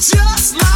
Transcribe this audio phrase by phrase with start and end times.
[0.00, 0.67] just like